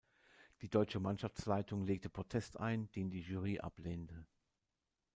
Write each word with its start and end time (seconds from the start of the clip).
Die 0.63 0.67
deutsche 0.67 0.99
Mannschaftsleitung 0.99 1.83
legte 1.85 2.09
Protest 2.09 2.59
ein, 2.59 2.89
den 2.93 3.11
die 3.11 3.21
Jury 3.21 3.59
ablehnte. 3.59 4.25